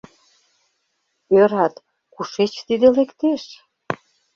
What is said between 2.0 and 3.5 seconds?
кушеч тиде лектеш?!